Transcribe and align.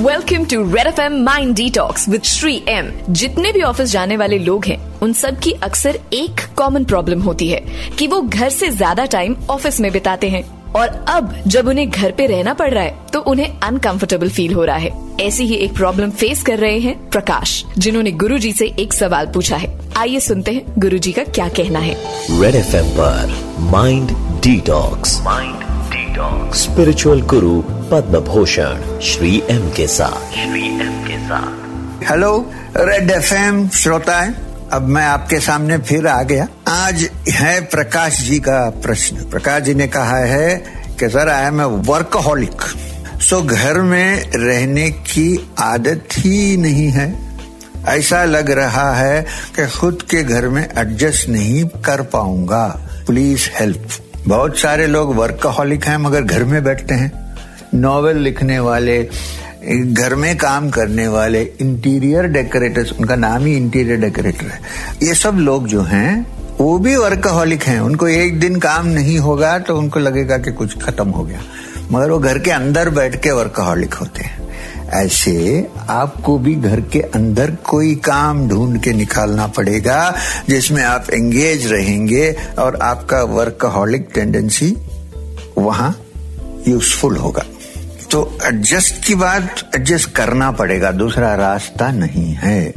Welcome 0.00 0.44
to 0.44 0.62
Red 0.64 0.86
F 0.86 1.00
M 1.00 1.16
mind 1.22 1.54
detox 1.56 2.08
with 2.08 2.22
Shri 2.24 2.54
M 2.68 2.86
जितने 3.12 3.50
भी 3.52 3.62
office 3.62 3.90
जाने 3.90 4.16
वाले 4.16 4.38
लोग 4.38 4.64
हैं 4.64 4.78
उन 5.02 5.12
सब 5.12 5.38
की 5.38 5.52
अक्सर 5.62 5.98
एक 6.12 6.40
कॉमन 6.56 6.84
प्रॉब्लम 6.84 7.22
होती 7.22 7.48
है 7.48 7.58
कि 7.98 8.06
वो 8.06 8.20
घर 8.20 8.48
से 8.50 8.68
ज़्यादा 8.70 9.04
टाइम 9.06 9.36
ऑफ़िस 9.50 9.80
में 9.80 9.90
बिताते 9.92 10.28
हैं। 10.28 10.42
और 10.72 10.88
अब 11.08 11.34
जब 11.46 11.68
उन्हें 11.68 11.88
घर 11.90 12.12
पे 12.12 12.26
रहना 12.26 12.54
पड़ 12.54 12.70
रहा 12.70 12.84
है 12.84 13.06
तो 13.12 13.20
उन्हें 13.22 13.58
अनकंफर्टेबल 13.60 14.28
फील 14.30 14.54
हो 14.54 14.64
रहा 14.64 14.76
है। 14.76 14.90
ऐसी 15.20 15.46
ही 15.46 15.54
एक 15.56 15.74
प्रॉब्लम 15.74 16.10
फेस 16.12 16.42
कर 16.42 16.58
रहे 16.58 16.78
हैं 16.80 16.98
प्रकाश 17.10 17.64
जिन्होंने 17.78 18.12
गुरु 18.24 18.38
जी 18.38 18.52
से 18.52 18.74
एक 18.78 18.92
सवाल 18.92 19.26
पूछा 19.34 19.56
है। 19.56 19.78
आइए 19.96 20.20
सुनते 20.22 20.52
हैं 20.52 20.74
गुरु 20.78 20.98
जी 20.98 21.12
का 21.12 21.24
क्या 21.24 21.48
कहना 21.58 21.78
है। 21.80 21.96
रेड 22.40 22.54
एफ़ 22.54 22.76
पर 22.98 23.36
mind 23.72 24.16
detox 24.42 25.20
mind 25.22 25.59
detox 26.20 26.62
spiritual 26.62 27.20
guru 27.22 27.60
Padma 27.90 28.18
Bhushan 28.20 28.98
Shri 29.00 29.42
M 29.50 29.68
के 29.70 29.86
साथ 29.86 30.32
श्री 30.32 30.64
एम 30.80 31.02
के 31.04 31.16
साथ 31.18 32.10
हेलो 32.10 32.32
रेड 32.76 33.10
एफ़ 33.10 33.32
एम 33.34 33.68
श्रोताएँ 33.68 34.34
अब 34.72 34.88
मैं 34.88 35.04
आपके 35.04 35.38
सामने 35.40 35.78
फिर 35.78 36.06
आ 36.06 36.22
गया। 36.22 36.46
आज 36.68 37.08
है 37.28 37.60
प्रकाश 37.66 38.20
जी 38.22 38.38
का 38.38 38.58
प्रश्न। 38.82 39.28
प्रकाश 39.30 39.62
जी 39.62 39.74
ने 39.74 39.86
कहा 39.88 40.18
है 40.24 40.54
कि 41.00 41.08
sir 41.08 41.28
I 41.28 41.46
am 41.46 41.60
a 41.60 41.64
workaholic 41.88 42.62
so 43.20 43.40
घर 43.42 43.80
में 43.80 44.30
रहने 44.34 44.88
की 44.90 45.48
आदत 45.58 46.18
ही 46.18 46.56
नहीं 46.56 46.88
है। 46.88 47.08
ऐसा 47.88 48.24
लग 48.24 48.50
रहा 48.50 48.92
है 48.94 49.22
कि 49.56 49.66
खुद 49.78 50.02
के 50.10 50.22
घर 50.22 50.48
में 50.48 50.62
एडजस्ट 50.78 51.28
नहीं 51.28 51.64
कर 51.84 52.02
पाऊँगा। 52.12 52.66
प्लीज़ 53.06 53.48
हेल्प 53.58 53.88
बहुत 54.28 54.58
सारे 54.58 54.86
लोग 54.86 55.14
वर्कहोलिक 55.16 55.84
हैं, 55.84 55.96
मगर 55.96 56.22
घर 56.22 56.44
में 56.44 56.64
बैठते 56.64 56.94
हैं। 56.94 57.36
नॉवेल 57.74 58.16
लिखने 58.16 58.58
वाले, 58.58 59.02
घर 59.84 60.14
में 60.14 60.36
काम 60.36 60.70
करने 60.70 61.08
वाले 61.08 61.42
इंटीरियर 61.60 62.24
डेकोरेटर्स 62.24 62.92
उनका 62.92 63.16
नाम 63.16 63.44
ही 63.44 63.56
इंटीरियर 63.56 64.00
डेकोरेटर 64.00 64.46
है। 64.46 64.60
ये 65.02 65.14
सब 65.14 65.34
लोग 65.34 65.66
जो 65.66 65.82
हैं, 65.82 66.26
वो 66.58 66.78
भी 66.78 66.96
वर्कहोलिक 66.96 67.62
हैं। 67.62 67.80
उनको 67.80 68.08
एक 68.08 68.40
दिन 68.40 68.56
काम 68.56 68.86
नहीं 68.86 69.18
होगा 69.18 69.58
तो 69.58 69.76
उनको 69.76 70.00
लगेगा 70.00 70.38
कि 70.38 70.52
कुछ 70.52 70.82
खत्म 70.82 71.08
हो 71.08 71.24
गया। 71.24 71.40
मगर 71.92 72.10
वो 72.10 72.18
घर 72.18 72.38
के 72.38 72.50
अंदर 72.50 72.90
बैठ 72.90 73.22
के 73.22 73.30
वर्कहोलिक 73.30 73.94
होते 73.94 74.22
हैं। 74.22 74.49
ऐसे 74.92 75.68
आपको 75.90 76.38
भी 76.38 76.54
घर 76.54 76.80
के 76.82 77.00
अंदर 77.14 77.50
कोई 77.64 77.94
काम 78.04 78.46
ढूंढ 78.48 78.80
के 78.82 78.92
निकालना 78.92 79.46
पड़ेगा, 79.48 80.14
जिसमें 80.48 80.82
आप 80.82 81.10
एंगेज 81.10 81.66
रहेंगे 81.72 82.30
और 82.58 82.76
आपका 82.82 83.22
वर्कहॉलिक 83.24 84.08
टेंडेंसी 84.14 84.76
वहाँ 85.58 85.96
यूजफुल 86.68 87.16
होगा। 87.16 87.44
तो 88.10 88.38
एडजस्ट 88.44 89.04
की 89.04 89.14
बात 89.14 89.70
एडजस्ट 89.76 90.10
करना 90.10 90.50
पड़ेगा, 90.52 90.90
दूसरा 90.92 91.34
रास्ता 91.36 91.90
नहीं 91.92 92.32
है। 92.34 92.72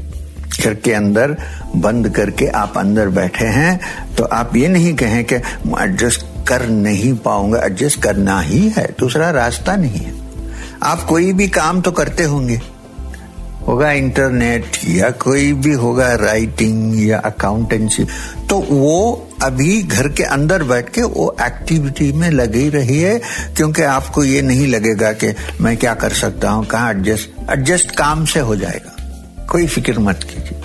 घर 0.60 0.74
के 0.76 0.94
अंदर 0.94 1.36
बंद 1.76 2.10
करके 2.10 2.48
आप 2.48 2.78
अंदर 2.78 3.10
बैठे 3.10 3.46
हैं 3.48 3.80
तो 4.16 4.24
आप 4.24 4.56
ये 4.56 4.68
नहीं 4.68 4.94
कहें 4.96 5.24
कि 5.24 5.36
एडजस्ट 5.36 6.26
कर 6.48 6.68
नहीं 6.70 7.14
पाऊँगा 7.18 7.60
एडजस्ट 7.60 8.02
करना 8.02 8.40
ही 8.42 8.68
है, 8.70 8.86
दूसरा 9.00 9.30
रास्ता 9.32 9.76
नहीं 9.76 10.00
है। 10.00 10.22
आप 10.84 11.04
कोई 11.04 11.34
भी 11.34 11.48
काम 11.48 11.82
तो 11.82 11.92
करते 11.92 12.24
होंगे। 12.24 12.60
होगा 13.68 13.92
इंटरनेट 13.92 14.78
या 14.90 15.10
कोई 15.20 15.52
भी 15.54 15.74
होगा 15.74 16.14
राइटिंग 16.16 17.08
या 17.08 17.20
अकाउंटेंसी 17.20 18.04
तो 18.50 18.58
वो 18.60 19.28
अभी 19.44 19.82
घर 19.84 20.08
के 20.08 20.24
अंदर 20.24 20.64
बैठ 20.64 20.90
के 20.90 21.04
वो 21.04 21.36
एक्टिविटी 21.42 22.12
में 22.12 22.30
लगी 22.32 22.68
रही 22.70 23.00
है, 23.00 23.20
क्योंकि 23.56 23.82
आपको 23.82 24.24
ये 24.24 24.42
नहीं 24.42 24.68
लगेगा 24.68 25.12
कि 25.14 25.34
मैं 25.62 25.76
क्या 25.78 25.94
कर 25.94 26.14
सकता 26.14 26.50
हूँ, 26.50 26.66
कहा 26.66 26.90
एडजस्ट 26.90 27.52
एडजस्ट 27.52 27.96
काम 27.96 28.26
से 28.26 28.40
हो 28.40 28.56
जाएगा। 28.56 29.46
कोई 29.52 29.68
फ़िक्र 29.68 30.00
मत 30.00 30.24
कीजिए। 30.24 30.62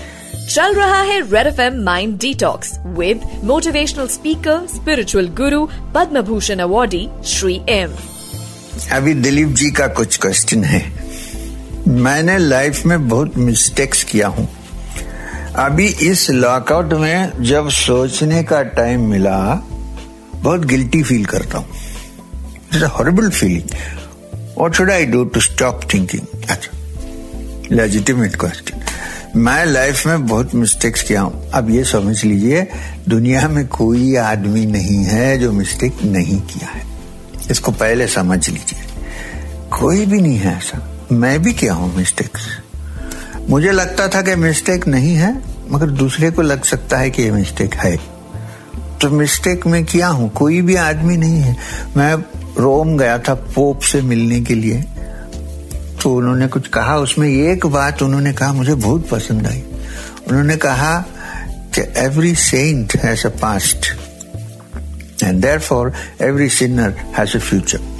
चल 0.47 0.75
रहा 0.75 1.01
है 1.03 1.21
Red 1.23 1.47
F 1.47 1.61
M 1.61 1.83
mind 1.85 2.19
detox 2.21 2.78
with 2.99 3.28
motivational 3.45 4.07
speaker 4.09 4.67
spiritual 4.67 5.28
guru 5.39 5.67
Padma 5.95 6.23
Bhushan 6.23 6.59
awardee 6.59 7.09
Shri 7.27 7.61
M 7.69 7.95
अभी 8.87 9.15
दिलीप 9.15 9.49
जी 9.49 9.71
का 9.71 9.87
कुछ 9.87 10.16
क्वेश्चन 10.16 10.65
है। 10.65 10.81
मैंने 11.89 12.37
लाइफ 12.39 12.84
में 12.87 13.09
बहुत 13.09 13.37
मिस्टेक्स 13.39 14.03
किया 14.05 14.28
हूँ। 14.28 14.49
अभी 15.56 15.87
इस 16.03 16.31
लॉकआउट 16.31 16.93
में 16.93 17.43
जब 17.43 17.69
सोचने 17.69 18.43
का 18.43 18.62
टाइम 18.62 19.09
मिला, 19.11 19.39
बहुत 20.34 20.65
गिल्टी 20.65 21.03
फील 21.03 21.25
करता 21.25 21.59
हूँ। 21.59 21.66
Horrible 22.89 23.31
feeling 23.31 23.69
what 24.59 24.75
should 24.75 24.91
I 24.91 25.06
do 25.06 25.25
to 25.25 25.41
stop 25.41 25.81
thinking 25.95 26.45
अच्छा 26.50 26.77
लेजिटिमेट 27.72 28.37
क्वेश्चन 28.37 28.84
मैं 29.37 29.65
लाइफ 29.66 30.06
में 30.06 30.27
बहुत 30.27 30.55
मिस्टेक्स 30.55 31.03
किया 31.03 31.21
हूँ। 31.21 31.50
अब 31.50 31.71
ये 31.71 31.84
समझ 31.84 32.25
लीजिए, 32.25 32.66
दुनिया 33.09 33.49
में 33.49 33.66
कोई 33.69 34.15
आदमी 34.16 34.66
नहीं 34.66 35.05
है 35.05 35.39
जो 35.39 35.53
मिस्टेक 35.53 36.03
नहीं 36.05 36.41
किया 36.43 36.69
है। 36.69 36.88
इसको 37.50 37.72
पहले 37.72 38.06
समझ 38.06 38.48
लीजिए। 38.48 38.81
कोई 39.70 40.06
भी 40.06 40.20
नहीं 40.20 40.38
है 40.38 40.56
ऐसा। 40.56 41.06
मैं 41.12 41.42
भी 41.42 41.53
क्या 41.53 41.75
हूँ 41.75 41.97
मिस्टेक्स 41.97 42.48
मुझे 43.50 43.72
लगता 43.72 44.09
था 44.09 44.22
कि 44.22 44.34
मिस्टेक 44.34 44.86
नहीं 44.86 45.14
है, 45.14 45.42
मगर 45.70 45.86
दूसरे 45.86 46.31
को 46.31 46.42
लग 46.42 46.62
सकता 46.62 46.98
है 46.98 47.10
कि 47.10 47.22
ये 47.22 47.31
मिस्टेक 47.31 47.75
है। 47.75 47.97
तो 49.03 49.10
मिस्टेक 49.10 49.66
मैं 49.66 49.84
किया 49.84 50.09
हूँ? 50.09 50.32
कोई 50.32 50.60
भी 50.60 50.75
आदमी 50.75 51.16
नहीं 51.16 51.41
है। 51.41 51.56
मैं 51.97 52.14
रोम 52.62 52.98
गया 52.98 53.19
था 53.19 53.34
पोप 53.34 53.80
से 53.80 54.03
मिलने 54.03 54.41
के 54.41 54.54
लिए। 54.54 54.84
तो 56.03 56.15
उन्होंने 56.15 56.48
कुछ 56.48 56.69
कहा, 56.69 56.97
उसमें 56.97 57.28
एक 57.28 57.66
बात 57.66 58.03
उन्होंने 58.03 58.32
कहा, 58.32 58.53
मुझे 58.53 58.75
बहुत 58.75 59.09
पसंद 59.09 59.47
आई। 59.47 59.62
उन्होंने 60.28 60.56
कहा 60.56 61.04
कि 61.78 61.92
every 61.97 62.34
saint 62.34 62.97
has 62.97 63.26
a 63.26 63.30
past 63.30 63.86
and 65.28 65.43
there 65.43 65.59
for 65.61 65.93
every 66.22 66.49
sinner 66.49 66.94
has 67.19 67.37
a 67.37 67.41
future 67.41 67.97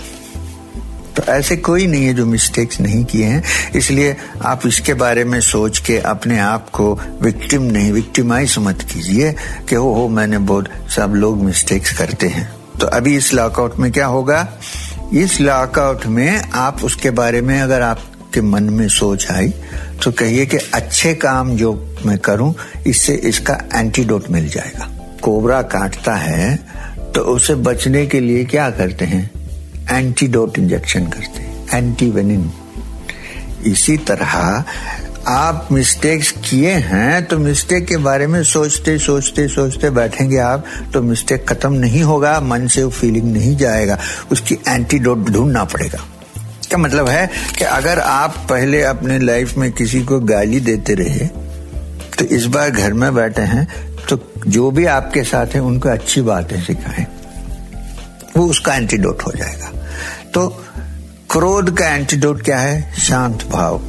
तो 1.17 1.23
ऐसे 1.33 1.57
कोई 1.57 1.87
नहीं 1.87 2.05
है 2.07 2.13
जो 2.15 2.25
मिस्टेक्स 2.27 2.81
नहीं 2.81 3.05
किए 3.05 3.25
हैं. 3.25 3.43
इसलिए 3.77 4.17
आप 4.47 4.67
इसके 4.67 4.95
बारे 4.95 5.25
में 5.25 5.41
सोच 5.41 5.79
के 5.79 5.99
अपने 6.07 6.39
आप 6.39 6.69
को 6.71 6.93
विक्टिम 7.23 7.63
नहीं 7.63 7.93
विक्टिमाइज 7.93 8.55
मत 8.59 8.83
कीजिए 8.93 9.33
कि 9.69 9.75
हो 9.75 9.93
हो, 9.95 10.09
मैंने 10.09 10.39
बहुत 10.41 10.69
सब 10.97 11.15
लोग 11.15 11.43
मिस्टेक्स 11.45 11.97
करते 11.99 12.27
हैं. 12.27 12.49
तो 12.81 12.87
अभी 12.87 13.17
इस 13.17 13.33
लॉकआउट 13.35 13.79
में 13.79 13.91
क्या 13.93 14.07
होगा? 14.07 14.47
इस 15.15 15.41
लॉकआउट 15.41 16.07
में 16.07 16.43
आप 16.57 16.85
उसके 16.85 17.11
बारे 17.11 17.41
में 17.41 17.61
अगर 17.61 17.83
आपके 17.83 18.41
मन 18.41 18.71
में 18.71 18.89
सोच 18.89 19.31
आई 19.31 19.53
तो 20.05 20.13
कहिए 20.13 20.47
कि 20.47 20.57
अच्छे 20.75 21.15
काम 21.17 21.57
जो 21.57 21.75
मैं 22.07 22.19
करूँ, 22.19 22.55
इससे 22.87 23.15
इसका 23.29 23.61
एंटीडोट 23.75 24.31
मिल 24.31 24.49
जाएगा. 24.49 24.89
कोबरा 25.23 25.63
काटता 25.69 26.15
है 26.15 26.59
तो 27.19 27.23
उसे 27.25 27.55
बचने 27.55 28.07
के 28.07 28.19
लिए 28.21 28.45
क्या 28.45 28.69
करते 28.71 29.05
हैं? 29.05 29.31
एंटीडोट 29.91 30.59
इंजेक्शन 30.59 31.07
करते 31.07 31.41
हैं। 31.41 31.67
एंटी 31.75 32.11
वेनिन 32.11 32.51
इसी 33.67 33.97
तरह 33.97 34.65
आप 35.29 35.69
मिस्टेक्स 35.73 36.31
किए 36.31 36.73
हैं 36.73 37.25
तो 37.25 37.39
मिस्टेक 37.39 37.87
के 37.87 37.97
बारे 37.97 38.27
में 38.27 38.43
सोचते 38.45 38.97
सोचते 38.99 39.49
सोचते 39.49 39.91
बैठेंगे 39.91 40.39
आप 40.39 40.65
तो 40.95 41.03
मिस्टेक 41.03 41.49
खत्म 41.49 41.73
नहीं 41.73 42.03
होगा, 42.03 42.39
मन 42.41 42.67
से 42.67 42.83
वो 42.83 42.91
फीलिंग 42.91 43.33
नहीं 43.33 43.57
जाएगा। 43.57 43.99
उसकी 44.33 44.59
एंटीडोट 44.69 45.31
ढूंढना 45.31 45.65
पड़ेगा। 45.65 45.99
क्या 46.69 46.79
मतलब 46.79 47.09
है 47.09 47.27
कि 47.59 47.65
अगर 47.65 47.99
आप 47.99 48.47
पहले 48.51 48.83
अपने 48.83 49.19
लाइफ 49.19 49.57
में 49.59 49.71
किसी 49.73 50.05
को 50.05 50.21
गाली 50.21 50.61
देते 50.61 50.95
रहे 50.95 51.27
तो 52.19 52.25
इस 52.27 52.47
बार 52.47 52.71
घर 52.71 52.93
में 52.93 53.15
बैठे 53.15 53.43
हैं 53.43 53.88
तो 54.09 54.33
जो 54.47 54.71
भी 54.71 54.85
आपके 54.85 55.23
साथ 55.23 55.47
है, 55.47 55.61
उनको 55.61 55.89
अच्छी 55.89 56.21
बातें 56.21 56.61
सिखाएँ। 56.61 57.07
वो 58.37 58.47
उसका 58.47 58.75
एंटीडोट 58.75 59.23
हो 59.23 59.33
जाएगा। 59.37 59.73
तो 60.35 60.65
क्रोध 61.31 61.79
का 61.79 61.89
एंटीडोट 61.89 62.43
क्या 62.43 62.59
है? 62.59 62.95
शांत 62.95 63.45
भाव। 63.45 63.81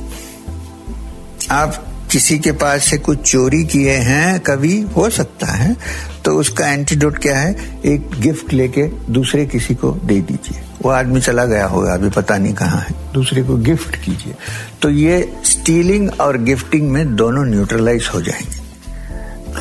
आप 1.51 1.85
किसी 2.11 2.39
के 2.39 2.51
पास 2.51 2.83
से 2.83 2.97
कुछ 2.97 3.31
चोरी 3.31 3.63
किए 3.63 3.91
हैं, 3.91 4.39
कभी, 4.39 4.81
हो 4.81 5.09
सकता 5.09 5.47
है 5.47 5.77
तो 6.25 6.35
उसका 6.35 6.69
एंटीडोट 6.69 7.17
क्या 7.17 7.39
है? 7.39 7.79
एक 7.85 8.09
गिफ्ट 8.19 8.53
लेके 8.53 8.83
दूसरे 8.87 9.45
किसी 9.45 9.75
को 9.75 9.91
दे 9.91 10.21
दीजिए। 10.21 10.61
वो 10.81 10.89
आदमी 10.89 11.21
चला 11.21 11.45
गया 11.45 11.65
होगा, 11.65 11.93
अभी 11.93 12.09
पता 12.09 12.37
नहीं 12.37 12.53
कहाँ 12.53 12.81
है। 12.81 13.13
दूसरे 13.13 13.43
को 13.43 13.55
गिफ्ट 13.55 13.95
कीजिए। 13.95 14.35
तो 14.81 14.89
ये 14.89 15.33
स्टीलिंग 15.45 16.09
और 16.21 16.37
गिफ्टिंग 16.37 16.89
में 16.89 17.15
दोनों 17.15 17.45
न्यूट्रलाइज 17.45 18.09
हो 18.13 18.21
जाएँगे। 18.21 18.59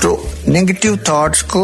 तो 0.01 0.28
नेगेटिव 0.49 0.97
थॉट्स 1.09 1.43
को 1.43 1.63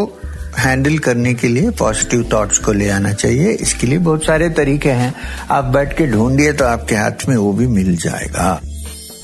हैंडल 0.57 0.97
करने 0.97 1.33
के 1.33 1.47
लिए 1.47 1.69
पॉजिटिव 1.69 2.29
थॉट्स 2.33 2.57
को 2.57 2.71
ले 2.71 2.89
आना 2.89 3.13
चाहिए। 3.13 3.51
इसके 3.51 3.87
लिए 3.87 3.97
बहुत 3.97 4.25
सारे 4.25 4.49
तरीके 4.49 4.89
हैं। 4.89 5.13
आप 5.51 5.63
बैठ 5.65 5.97
के 5.97 6.05
ढूंढिए 6.05 6.51
तो 6.53 6.65
आपके 6.65 6.95
हाथ 6.95 7.27
में 7.29 7.35
वो 7.37 7.51
भी 7.53 7.67
मिल 7.67 7.95
जाएगा। 7.95 8.53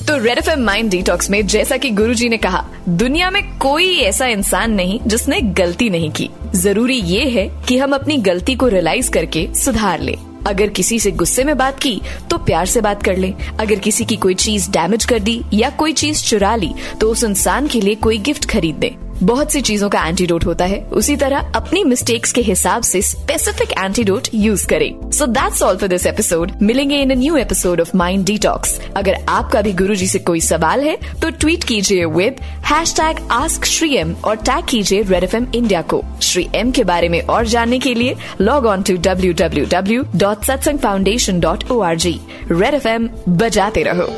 तो 0.08 0.16
Red 0.16 0.38
F 0.38 0.50
M 0.50 0.64
mind 0.64 0.90
detox 0.90 1.30
में 1.30 1.46
जैसा 1.46 1.76
कि 1.76 1.90
गुरु 1.90 2.14
जी 2.14 2.28
ने 2.28 2.36
कहा, 2.36 2.64
दुनिया 2.88 3.30
में 3.30 3.42
कोई 3.58 3.94
ऐसा 3.96 4.26
इंसान 4.26 4.72
नहीं 4.72 4.98
जिसने 5.06 5.40
गलती 5.40 5.90
नहीं 5.90 6.10
की। 6.10 6.28
ज़रूरी 6.54 6.96
ये 6.96 7.28
है 7.28 7.46
कि 7.68 7.78
हम 7.78 7.94
अपनी 7.94 8.16
गलती 8.20 8.54
को 8.54 8.68
रियलाइज़ 8.68 9.10
करके 9.10 9.46
सुधार 9.54 10.00
ले। 10.00 10.16
अगर 10.46 10.68
किसी 10.68 10.98
से 10.98 11.10
गुस्से 11.10 11.44
में 11.44 11.56
बात 11.58 11.78
की 11.78 12.00
तो 12.30 12.38
प्यार 12.38 12.66
से 12.66 12.80
बात 12.80 13.02
कर 13.02 13.16
ले। 13.16 13.32
अगर 13.60 13.78
किसी 13.78 14.04
की 14.04 14.16
कोई 14.16 14.34
चीज़ 14.36 14.70
डैमेज 14.70 15.04
कर 15.04 15.18
दी 15.18 15.40
या 15.54 15.70
कोई 15.70 15.92
चीज़ 15.92 16.22
चुरा 16.24 16.54
ली 16.56 16.74
तो 17.00 17.10
उस 17.10 17.24
इंसान 17.24 17.68
के 17.68 17.80
लिए 17.80 17.94
कोई 17.94 18.18
गिफ्ट 18.20 18.50
खरीद 18.50 18.76
दे। 18.76 18.94
बहुत 19.22 19.52
सी 19.52 19.60
चीज़ों 19.60 19.88
का 19.90 20.04
एंटीडोट 20.06 20.44
होता 20.46 20.64
है। 20.64 20.80
उसी 20.92 21.16
तरह 21.16 21.52
अपनी 21.56 21.82
मिस्टेक्स 21.84 22.32
के 22.32 22.40
हिसाब 22.42 22.82
से 22.82 23.02
स्पेसिफिक 23.02 23.72
एंटीडोट 23.72 24.28
यूज़ 24.34 24.66
करें। 24.66 25.10
So 25.10 25.26
that's 25.28 25.62
all 25.62 25.76
for 25.76 25.88
this 25.88 26.06
episode 26.06 26.52
मिलेंगे 26.62 27.00
in 27.02 27.12
new 27.18 27.36
episode 27.36 27.80
of 27.80 27.96
mind 27.96 28.24
detox 28.26 28.78
अगर 28.96 29.16
आपका 29.28 29.62
भी 29.62 29.72
गुरु 29.72 29.94
जी 29.94 30.06
से 30.06 30.18
कोई 30.20 30.40
सवाल 30.40 30.84
है 30.84 30.96
तो 31.22 31.30
ट्वीट 31.30 31.64
कीजिए 31.64 32.04
with 32.16 32.40
hash 32.66 32.94
tag 32.96 33.20
ask 33.32 33.64
Shri 33.64 33.94
M 33.96 34.14
और 34.24 34.36
टैग 34.38 34.64
कीजिए 34.68 35.02
रेड 35.02 35.24
एफ़ 35.24 35.36
एम 35.36 35.46
इंडिया 35.54 35.82
को। 35.82 36.02
श्री 36.22 36.48
एम 36.54 36.70
के 36.70 36.84
बारे 36.84 37.08
में 37.08 37.20
और 37.22 37.46
जानने 37.46 37.78
के 37.78 37.94
लिए 37.94 38.16
log 38.40 38.66
on 38.66 38.82
to 38.82 38.96
W 39.08 39.32
W 39.40 39.66
W 39.72 40.04
dot 40.16 40.44
Satsang 40.44 40.78
foundation 40.78 41.40
dot 41.40 41.70
O 41.70 41.80
R 41.80 41.96
G 41.96 42.20
Red 42.50 42.74
F 42.74 42.88
M 42.88 43.08
बजाते 43.28 43.82
रहो। 43.82 44.10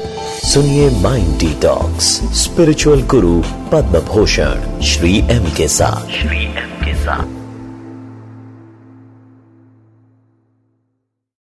सुनिए 0.45 0.91
mind 0.91 1.39
detox 1.39 2.05
spiritual 2.43 3.03
guru 3.03 3.43
Padma 3.73 4.01
Bhushan 4.01 4.81
Shri 4.81 5.19
M 5.19 5.45
के 5.57 5.69
साथ। 5.69 6.11
श्री 6.11 6.45
एम 6.45 6.87
के 6.87 6.95
साथ। 6.95 7.34